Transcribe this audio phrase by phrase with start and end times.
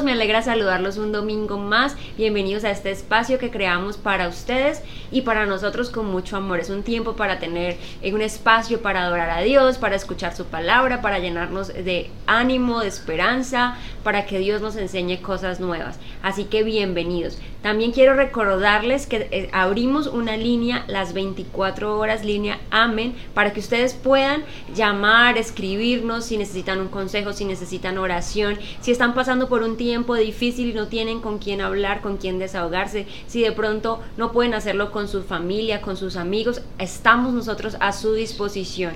[0.00, 1.96] me alegra saludarlos un domingo más.
[2.16, 6.60] Bienvenidos a este espacio que creamos para ustedes y para nosotros con mucho amor.
[6.60, 11.02] Es un tiempo para tener un espacio para adorar a Dios, para escuchar su palabra,
[11.02, 15.98] para llenarnos de ánimo, de esperanza, para que Dios nos enseñe cosas nuevas.
[16.22, 17.38] Así que bienvenidos.
[17.62, 23.60] También quiero recordarles que eh, abrimos una línea las 24 horas, línea Amén, para que
[23.60, 24.42] ustedes puedan
[24.74, 30.16] llamar, escribirnos si necesitan un consejo, si necesitan oración, si están pasando por un tiempo
[30.16, 34.54] difícil y no tienen con quién hablar, con quién desahogarse, si de pronto no pueden
[34.54, 38.92] hacerlo con su familia, con sus amigos, estamos nosotros a su disposición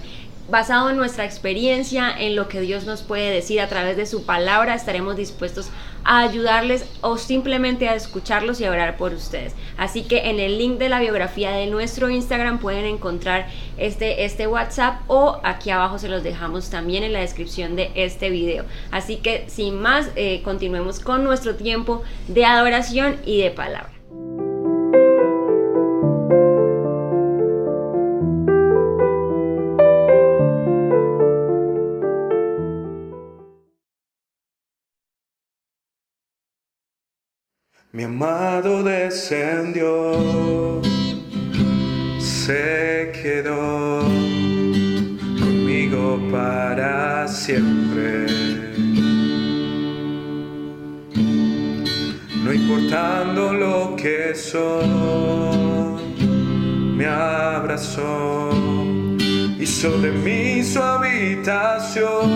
[0.48, 4.24] basado en nuestra experiencia, en lo que Dios nos puede decir a través de su
[4.24, 5.70] palabra, estaremos dispuestos
[6.04, 9.54] a ayudarles o simplemente a escucharlos y a orar por ustedes.
[9.76, 14.46] Así que en el link de la biografía de nuestro Instagram pueden encontrar este, este
[14.46, 18.64] WhatsApp o aquí abajo se los dejamos también en la descripción de este video.
[18.92, 23.95] Así que sin más, eh, continuemos con nuestro tiempo de adoración y de palabra.
[37.92, 40.82] Mi amado descendió,
[42.18, 44.00] se quedó
[45.40, 48.26] conmigo para siempre.
[52.44, 54.86] No importando lo que soy,
[56.96, 58.50] me abrazó,
[59.58, 62.30] hizo de mí su habitación.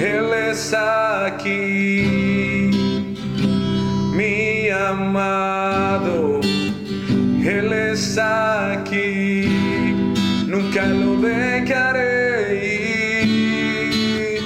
[0.00, 2.53] Él es aquí
[4.74, 6.40] amado,
[7.42, 9.46] Él está aquí,
[10.46, 12.54] nunca lo dejaré
[13.22, 14.42] ir,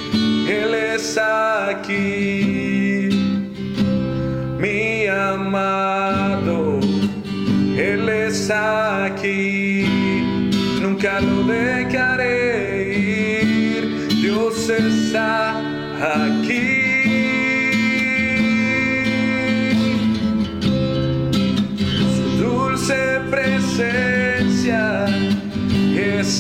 [0.48, 3.08] Él está aquí,
[4.58, 6.80] mi amado,
[7.76, 9.84] Él está aquí,
[10.82, 11.77] nunca lo dejaré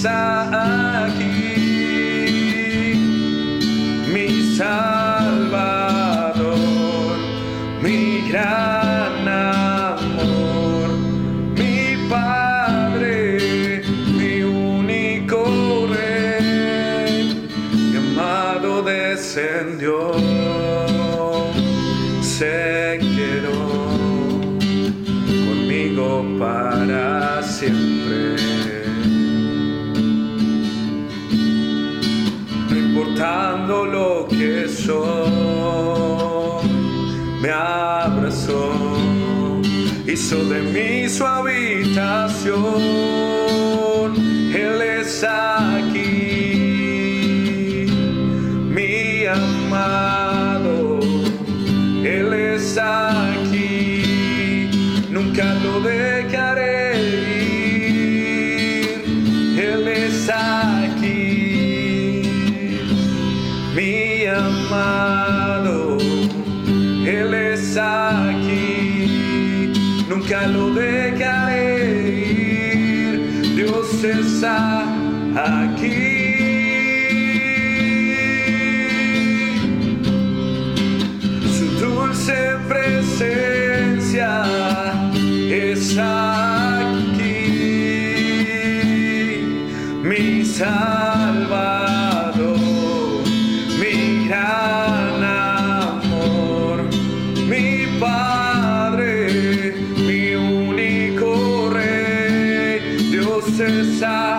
[0.08, 1.54] aquí,
[4.12, 6.48] mi Salvador,
[7.82, 10.88] mi gran amor,
[11.56, 13.82] mi Padre,
[14.18, 15.38] mi único
[15.92, 17.16] Rey,
[17.74, 20.12] mi amado descendió,
[22.20, 23.60] se quedó
[25.46, 26.08] conmigo
[26.38, 28.47] para siempre.
[40.36, 42.82] De mí su habitación.
[44.54, 46.04] Él es aquí,
[48.68, 51.00] mi amado,
[52.04, 54.68] Él es aquí,
[55.10, 56.78] nunca lo dejaré.
[60.30, 62.22] aquí,
[63.74, 65.98] mi amado,
[67.06, 68.07] Él es aquí,
[70.18, 74.84] nunca lo dejaré ir, Dios está
[75.34, 76.07] aquí.
[103.58, 104.38] Dios está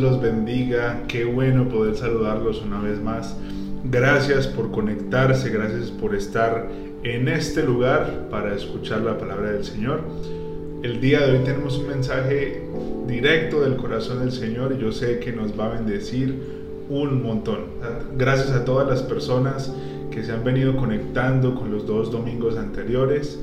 [0.00, 3.36] Los bendiga, qué bueno poder saludarlos una vez más.
[3.82, 6.68] Gracias por conectarse, gracias por estar
[7.02, 10.02] en este lugar para escuchar la palabra del Señor.
[10.84, 12.62] El día de hoy tenemos un mensaje
[13.08, 16.32] directo del corazón del Señor y yo sé que nos va a bendecir
[16.88, 17.64] un montón.
[18.16, 19.74] Gracias a todas las personas
[20.12, 23.36] que se han venido conectando con los dos domingos anteriores.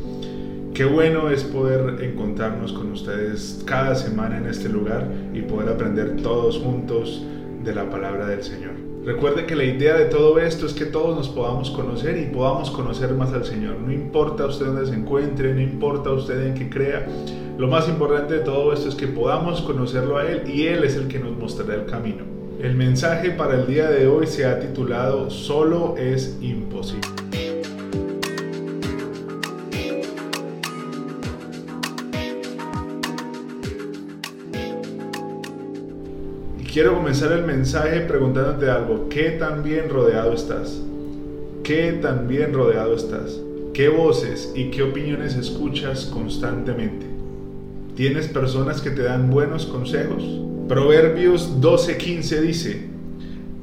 [0.75, 6.17] Qué bueno es poder encontrarnos con ustedes cada semana en este lugar y poder aprender
[6.17, 7.23] todos juntos
[7.63, 8.73] de la palabra del Señor.
[9.05, 12.71] Recuerde que la idea de todo esto es que todos nos podamos conocer y podamos
[12.71, 13.77] conocer más al Señor.
[13.79, 17.07] No importa usted dónde se encuentre, no importa usted en qué crea.
[17.57, 20.97] Lo más importante de todo esto es que podamos conocerlo a Él y Él es
[20.97, 22.25] el que nos mostrará el camino.
[22.61, 27.24] El mensaje para el día de hoy se ha titulado Solo es imposible.
[36.75, 39.07] Quiero comenzar el mensaje preguntándote algo.
[39.07, 40.77] ¿Qué tan bien rodeado estás?
[41.63, 43.39] ¿Qué tan bien rodeado estás?
[43.73, 47.05] ¿Qué voces y qué opiniones escuchas constantemente?
[47.95, 50.21] ¿Tienes personas que te dan buenos consejos?
[50.67, 52.89] Proverbios 12:15 dice,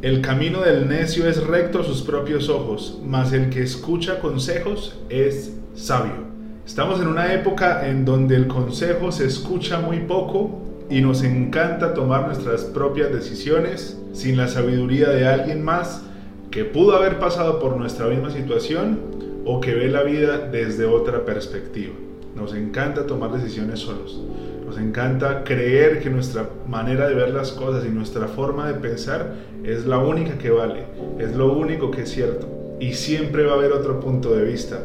[0.01, 4.99] El camino del necio es recto a sus propios ojos, mas el que escucha consejos
[5.11, 6.33] es sabio.
[6.67, 10.62] Estamos en una época en donde el consejo se escucha muy poco
[10.93, 16.03] y nos encanta tomar nuestras propias decisiones sin la sabiduría de alguien más
[16.51, 19.01] que pudo haber pasado por nuestra misma situación
[19.47, 21.95] o que ve la vida desde otra perspectiva.
[22.37, 24.23] Nos encanta tomar decisiones solos.
[24.67, 29.33] Nos encanta creer que nuestra manera de ver las cosas y nuestra forma de pensar
[29.65, 30.85] es la única que vale,
[31.19, 32.47] es lo único que es cierto.
[32.81, 34.79] Y siempre va a haber otro punto de vista.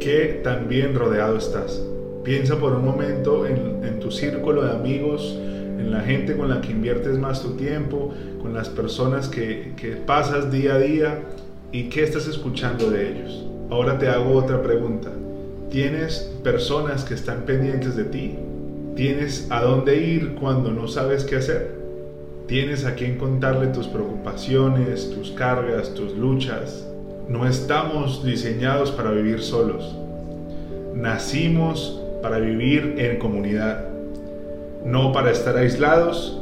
[0.00, 1.82] que también rodeado estás?
[2.24, 6.72] Piensa por un momento en, tu círculo de amigos, en la gente con la que
[6.72, 11.22] inviertes más tu tiempo, con las personas que, que pasas día a día
[11.72, 13.46] y qué estás escuchando de ellos.
[13.70, 15.10] Ahora te hago otra pregunta.
[15.70, 18.36] ¿Tienes personas que están pendientes de ti?
[18.96, 21.80] ¿Tienes a dónde ir cuando no sabes qué hacer?
[22.46, 26.86] ¿Tienes a quién contarle tus preocupaciones, tus cargas, tus luchas?
[27.28, 29.96] No estamos diseñados para vivir solos.
[30.94, 33.84] Nacimos para vivir en comunidad,
[34.84, 36.40] no para estar aislados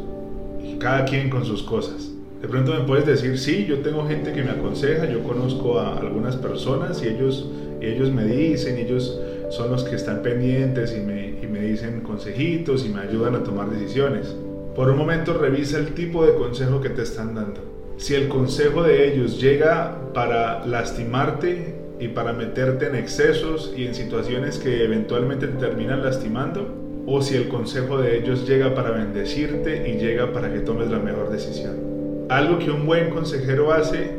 [0.79, 2.11] cada quien con sus cosas.
[2.41, 5.99] De pronto me puedes decir, sí, yo tengo gente que me aconseja, yo conozco a
[5.99, 7.49] algunas personas y ellos,
[7.81, 9.21] ellos me dicen, ellos
[9.51, 13.43] son los que están pendientes y me, y me dicen consejitos y me ayudan a
[13.43, 14.37] tomar decisiones.
[14.77, 17.61] Por un momento revisa el tipo de consejo que te están dando.
[17.97, 23.95] Si el consejo de ellos llega para lastimarte y para meterte en excesos y en
[23.95, 26.67] situaciones que eventualmente te terminan lastimando,
[27.07, 30.99] o si el consejo de ellos llega para bendecirte y llega para que tomes la
[30.99, 32.27] mejor decisión.
[32.29, 34.11] Algo que un buen consejero hace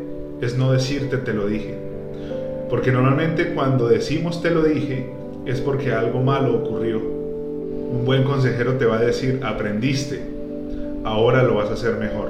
[0.41, 1.75] es no decirte te lo dije,
[2.69, 5.12] porque normalmente cuando decimos te lo dije
[5.45, 7.00] es porque algo malo ocurrió.
[7.00, 10.21] Un buen consejero te va a decir aprendiste,
[11.03, 12.29] ahora lo vas a hacer mejor.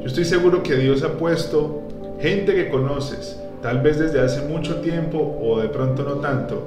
[0.00, 1.82] Yo estoy seguro que Dios ha puesto
[2.20, 6.62] gente que conoces, tal vez desde hace mucho tiempo o de pronto no tanto,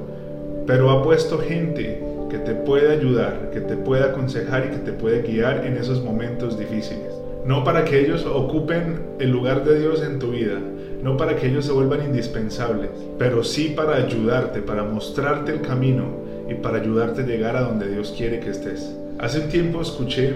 [0.66, 4.94] pero ha puesto gente que te puede ayudar, que te puede aconsejar y que te
[4.94, 7.14] puede guiar en esos momentos difíciles.
[7.46, 10.60] No para que ellos ocupen el lugar de Dios en tu vida,
[11.04, 12.90] no para que ellos se vuelvan indispensables,
[13.20, 16.06] pero sí para ayudarte, para mostrarte el camino
[16.50, 18.92] y para ayudarte a llegar a donde Dios quiere que estés.
[19.20, 20.34] Hace un tiempo escuché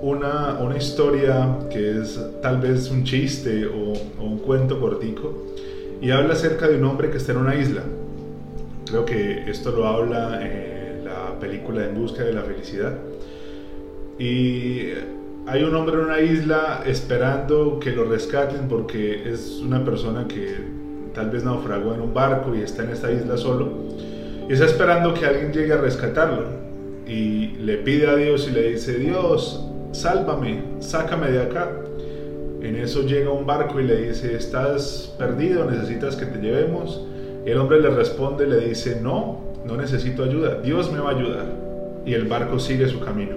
[0.00, 5.34] una, una historia que es tal vez un chiste o, o un cuento cortico
[6.00, 7.82] y habla acerca de un hombre que está en una isla.
[8.88, 12.94] Creo que esto lo habla en la película En Busca de la Felicidad.
[14.18, 14.90] Y
[15.46, 20.56] hay un hombre en una isla esperando que lo rescaten porque es una persona que
[21.14, 23.72] tal vez naufragó en un barco y está en esta isla solo.
[24.48, 26.46] Y está esperando que alguien llegue a rescatarlo.
[27.06, 31.70] Y le pide a Dios y le dice, Dios, sálvame, sácame de acá.
[32.60, 37.04] En eso llega un barco y le dice, estás perdido, necesitas que te llevemos.
[37.46, 41.46] El hombre le responde, le dice, no, no necesito ayuda, Dios me va a ayudar.
[42.04, 43.36] Y el barco sigue su camino.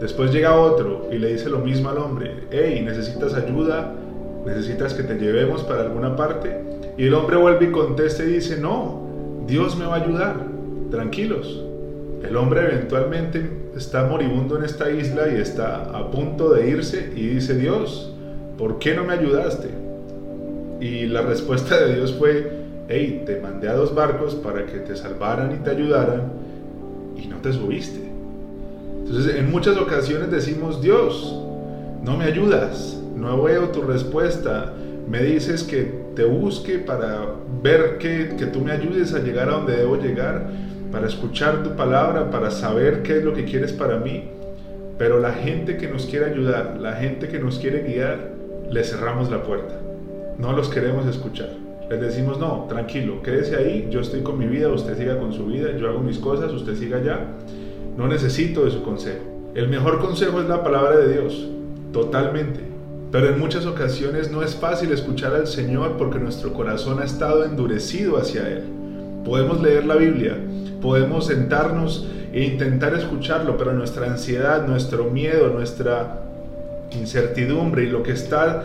[0.00, 3.94] Después llega otro y le dice lo mismo al hombre, hey, necesitas ayuda,
[4.44, 6.60] necesitas que te llevemos para alguna parte.
[6.96, 9.02] Y el hombre vuelve y contesta y dice, no,
[9.46, 10.36] Dios me va a ayudar,
[10.90, 11.64] tranquilos.
[12.22, 17.28] El hombre eventualmente está moribundo en esta isla y está a punto de irse y
[17.28, 18.11] dice, Dios,
[18.62, 19.70] ¿por qué no me ayudaste?
[20.80, 22.48] Y la respuesta de Dios fue,
[22.88, 26.30] hey, te mandé a dos barcos para que te salvaran y te ayudaran
[27.20, 28.08] y no te subiste.
[29.00, 31.36] Entonces, en muchas ocasiones decimos, Dios,
[32.04, 34.72] no me ayudas, no veo tu respuesta,
[35.08, 39.54] me dices que te busque para ver que, que tú me ayudes a llegar a
[39.54, 40.46] donde debo llegar,
[40.92, 44.28] para escuchar tu palabra, para saber qué es lo que quieres para mí.
[44.98, 48.41] Pero la gente que nos quiere ayudar, la gente que nos quiere guiar,
[48.72, 49.74] le cerramos la puerta.
[50.38, 51.50] No los queremos escuchar.
[51.90, 55.44] Les decimos, no, tranquilo, quédese ahí, yo estoy con mi vida, usted siga con su
[55.46, 57.26] vida, yo hago mis cosas, usted siga allá.
[57.98, 59.20] No necesito de su consejo.
[59.54, 61.48] El mejor consejo es la palabra de Dios,
[61.92, 62.60] totalmente.
[63.10, 67.44] Pero en muchas ocasiones no es fácil escuchar al Señor porque nuestro corazón ha estado
[67.44, 68.62] endurecido hacia Él.
[69.22, 70.38] Podemos leer la Biblia,
[70.80, 76.22] podemos sentarnos e intentar escucharlo, pero nuestra ansiedad, nuestro miedo, nuestra
[76.94, 78.64] incertidumbre y lo que está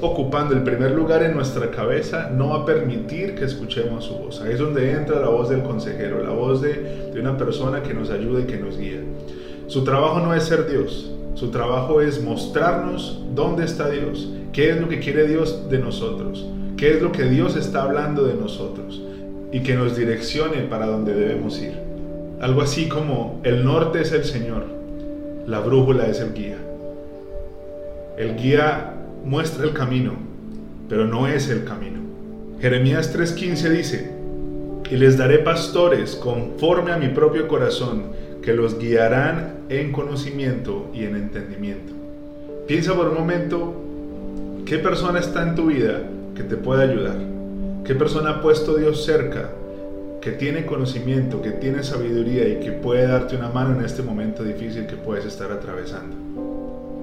[0.00, 4.40] ocupando el primer lugar en nuestra cabeza no va a permitir que escuchemos su voz.
[4.40, 8.10] Ahí es donde entra la voz del consejero, la voz de, una persona que nos
[8.10, 9.00] ayuda y que nos guía.
[9.66, 14.80] Su trabajo no es ser Dios, su trabajo es mostrarnos dónde está Dios, qué es
[14.80, 16.46] lo que quiere Dios de nosotros,
[16.76, 19.02] qué es lo que Dios está hablando de nosotros
[19.50, 21.72] y que nos direccione para donde debemos ir.
[22.40, 24.64] Algo así como el norte es el Señor,
[25.46, 26.67] la brújula es el guía.
[28.18, 28.94] El guía
[29.24, 30.14] muestra el camino,
[30.88, 32.00] pero no es el camino.
[32.60, 34.10] Jeremías 3:15 dice,
[34.90, 38.06] y les daré pastores conforme a mi propio corazón,
[38.42, 41.92] que los guiarán en conocimiento y en entendimiento.
[42.66, 43.72] Piensa por un momento,
[44.66, 46.02] ¿qué persona está en tu vida
[46.34, 47.18] que te puede ayudar?
[47.84, 49.50] ¿Qué persona ha puesto Dios cerca,
[50.20, 54.42] que tiene conocimiento, que tiene sabiduría y que puede darte una mano en este momento
[54.42, 56.47] difícil que puedes estar atravesando?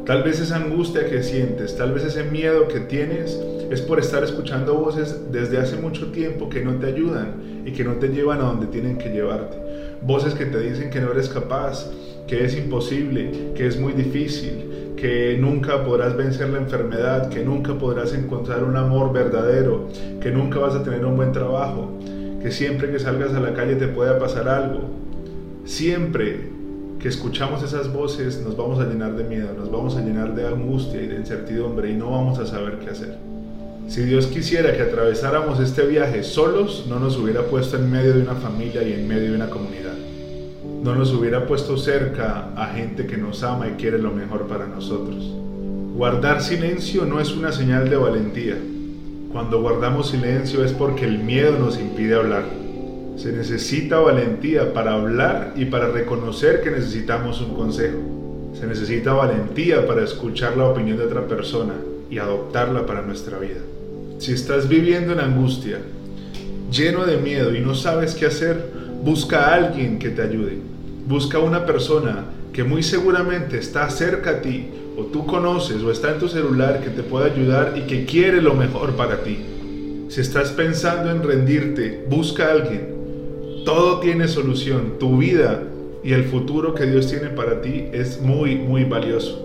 [0.05, 3.39] Tal vez esa angustia que sientes, tal vez ese miedo que tienes
[3.71, 7.83] es por estar escuchando voces desde hace mucho tiempo que no te ayudan y que
[7.83, 9.57] no te llevan a donde tienen que llevarte.
[10.03, 11.89] Voces que te dicen que no eres capaz,
[12.27, 17.73] que es imposible, que es muy difícil, que nunca podrás vencer la enfermedad, que nunca
[17.73, 19.87] podrás encontrar un amor verdadero,
[20.21, 21.97] que nunca vas a tener un buen trabajo,
[22.43, 24.81] que siempre que salgas a la calle te pueda pasar algo.
[25.65, 26.54] Siempre
[27.05, 30.47] que escuchamos esas voces nos vamos a llenar de miedo, nos vamos a llenar de
[30.47, 33.15] angustia y de incertidumbre y no vamos a saber qué hacer.
[33.87, 38.23] Si Dios quisiera que atravesáramos este viaje solos, no nos hubiera puesto en medio de
[38.23, 39.93] una familia y en medio de una comunidad.
[40.81, 44.65] No nos hubiera puesto cerca a gente que nos ama y quiere lo mejor para
[44.65, 45.31] nosotros.
[45.95, 48.57] Guardar silencio no es una señal de valentía.
[49.31, 52.64] Cuando guardamos silencio es porque el miedo nos impide hablar.
[53.17, 57.97] Se necesita valentía para hablar y para reconocer que necesitamos un consejo.
[58.59, 61.75] Se necesita valentía para escuchar la opinión de otra persona
[62.09, 63.61] y adoptarla para nuestra vida.
[64.19, 65.79] Si estás viviendo en angustia,
[66.69, 68.69] lleno de miedo y no sabes qué hacer,
[69.01, 70.57] busca a alguien que te ayude.
[71.07, 74.67] Busca una persona que muy seguramente está cerca a ti
[74.97, 78.41] o tú conoces o está en tu celular que te pueda ayudar y que quiere
[78.41, 79.37] lo mejor para ti.
[80.09, 82.94] Si estás pensando en rendirte, busca a alguien
[83.65, 84.93] todo tiene solución.
[84.99, 85.63] Tu vida
[86.03, 89.41] y el futuro que Dios tiene para ti es muy, muy valioso.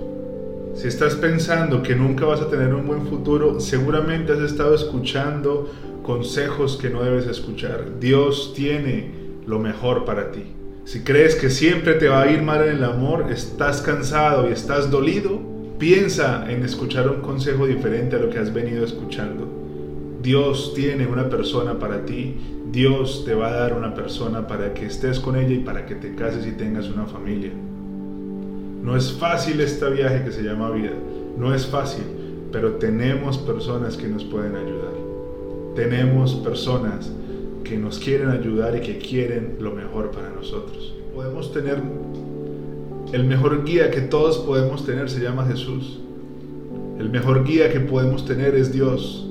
[0.74, 5.72] Si estás pensando que nunca vas a tener un buen futuro, seguramente has estado escuchando
[6.04, 7.98] consejos que no debes escuchar.
[7.98, 9.10] Dios tiene
[9.46, 10.44] lo mejor para ti.
[10.84, 14.52] Si crees que siempre te va a ir mal en el amor, estás cansado y
[14.52, 15.40] estás dolido,
[15.78, 19.59] piensa en escuchar un consejo diferente a lo que has venido escuchando.
[20.22, 22.34] Dios tiene una persona para ti,
[22.70, 25.94] Dios te va a dar una persona para que estés con ella y para que
[25.94, 27.52] te cases y tengas una familia.
[28.82, 30.92] No es fácil este viaje que se llama vida,
[31.38, 32.04] no es fácil,
[32.52, 34.92] pero tenemos personas que nos pueden ayudar.
[35.74, 37.10] Tenemos personas
[37.64, 40.94] que nos quieren ayudar y que quieren lo mejor para nosotros.
[41.14, 41.80] Podemos tener
[43.12, 46.00] el mejor guía que todos podemos tener se llama Jesús.
[46.98, 49.29] El mejor guía que podemos tener es Dios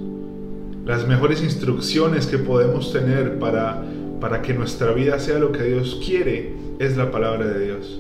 [0.86, 3.83] las mejores instrucciones que podemos tener para,
[4.19, 8.00] para que nuestra vida sea lo que Dios quiere es la palabra de Dios.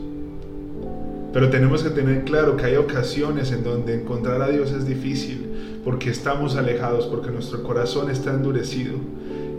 [1.31, 5.81] Pero tenemos que tener claro que hay ocasiones en donde encontrar a Dios es difícil,
[5.83, 8.95] porque estamos alejados, porque nuestro corazón está endurecido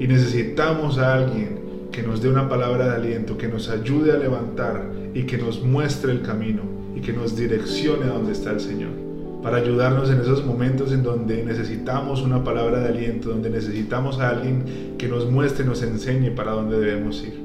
[0.01, 1.61] y necesitamos a alguien
[1.93, 5.63] que nos dé una palabra de aliento, que nos ayude a levantar y que nos
[5.63, 6.63] muestre el camino
[6.97, 9.10] y que nos direccione a donde está el Señor
[9.43, 14.29] para ayudarnos en esos momentos en donde necesitamos una palabra de aliento, donde necesitamos a
[14.29, 17.41] alguien que nos muestre, nos enseñe para dónde debemos ir.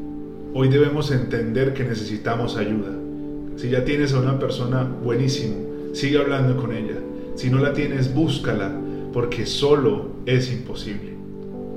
[0.54, 2.92] Hoy debemos entender que necesitamos ayuda.
[3.56, 5.56] Si ya tienes a una persona buenísimo,
[5.94, 6.98] sigue hablando con ella.
[7.36, 8.72] Si no la tienes, búscala,
[9.14, 11.14] porque solo es imposible.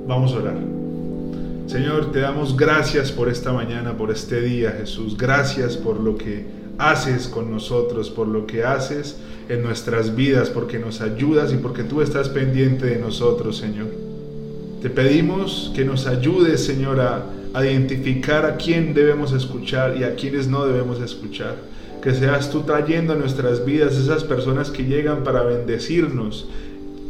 [0.06, 0.58] Vamos a orar.
[1.66, 5.16] Señor, te damos gracias por esta mañana, por este día, Jesús.
[5.16, 9.16] Gracias por lo que haces con nosotros, por lo que haces
[9.48, 13.88] en nuestras vidas, porque nos ayudas y porque tú estás pendiente de nosotros, Señor.
[14.80, 17.24] Te pedimos que nos ayudes, Señor, a,
[17.64, 21.56] identificar a quién debemos escuchar y a quienes no debemos escuchar.
[22.00, 26.48] Que seas tú trayendo a nuestras vidas esas personas que llegan para bendecirnos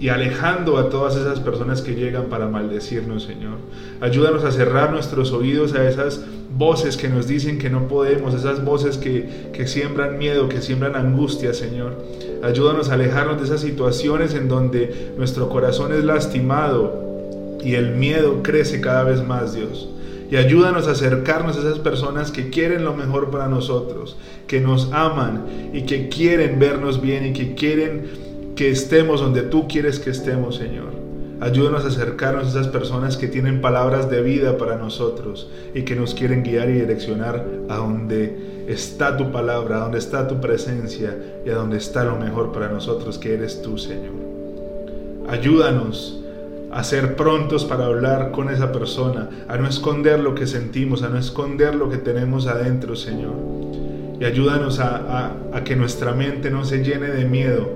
[0.01, 3.59] y alejando a todas esas personas que llegan para maldecirnos, Señor.
[4.01, 6.25] Ayúdanos a cerrar nuestros oídos a esas
[6.59, 10.97] voces que nos dicen que no podemos, esas voces que, que siembran miedo, que siembran
[10.97, 11.97] angustia, Señor.
[12.43, 18.43] Ayúdanos a alejarnos de esas situaciones en donde nuestro corazón es lastimado y el miedo
[18.43, 19.89] crece cada vez más, Dios.
[20.31, 24.17] Y ayúdanos a acercarnos a esas personas que quieren lo mejor para nosotros,
[24.47, 29.69] que nos aman y que quieren vernos bien y que quieren que estemos donde tú
[29.69, 30.98] quieres que estemos, Señor.
[31.41, 35.95] Ayúdanos a acercarnos a esas personas que tienen palabras de vida para nosotros y que
[35.95, 41.17] nos quieren guiar y direccionar a donde está tu palabra, a donde está tu presencia
[41.47, 44.15] y a donde está lo mejor para nosotros, que eres tú, Señor.
[45.29, 46.19] Ayúdanos
[46.73, 51.09] a ser prontos para hablar con esa persona, a no esconder lo que sentimos, a
[51.09, 53.35] no esconder lo que tenemos adentro, Señor.
[54.19, 57.69] Y ayúdanos a, a que nuestra mente no se llene de miedo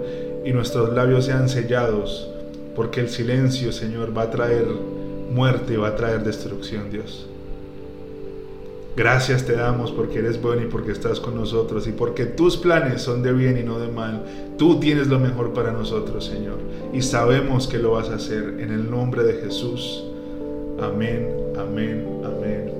[0.45, 2.32] y nuestros labios sean sellados,
[2.75, 4.67] porque el silencio, Señor, va a traer
[5.33, 7.27] muerte va a traer destrucción, Dios.
[8.95, 13.01] Gracias te damos porque eres bueno y porque estás con nosotros y porque tus planes
[13.01, 14.23] son de bien y no de mal.
[14.59, 16.59] Tú tienes lo mejor para nosotros, Señor,
[16.93, 20.05] y sabemos que lo vas a hacer en el nombre de Jesús.
[20.79, 22.71] Amén, amén, amén.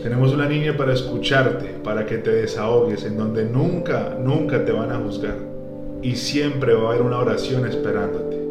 [0.00, 4.92] Tenemos una niña para escucharte, para que te desahogues, en donde nunca, nunca te van
[4.92, 5.38] a juzgar
[6.02, 8.43] y siempre va a haber una oración esperándote.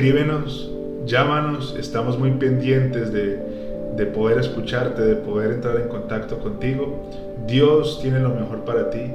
[0.00, 0.70] Escríbenos,
[1.04, 7.04] llámanos, estamos muy pendientes de, poder escucharte, de poder entrar en contacto contigo.
[7.46, 9.12] Dios tiene lo mejor para ti,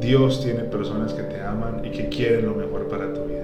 [0.00, 3.42] Dios tiene personas que te aman y que quieren lo mejor para tu vida.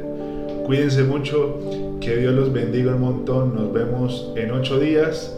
[0.67, 1.59] Cuídense mucho,
[2.01, 5.37] que Dios los bendiga un montón, nos vemos en ocho días.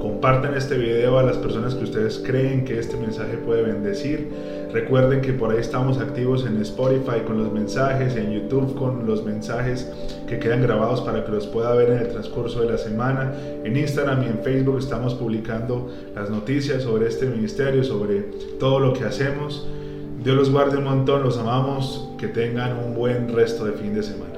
[0.00, 4.30] Compartan este video a las personas que ustedes creen que este mensaje puede bendecir.
[4.72, 9.24] Recuerden que por ahí estamos activos en Spotify con los mensajes, en YouTube con los
[9.24, 9.90] mensajes
[10.26, 13.32] que quedan grabados para que los pueda ver en el transcurso de la semana.
[13.64, 18.20] En Instagram y en Facebook estamos publicando las noticias sobre este ministerio, sobre
[18.58, 19.66] todo lo que hacemos.
[20.22, 24.02] Dios los guarde un montón, los amamos, que tengan un buen resto de fin de
[24.02, 24.35] semana.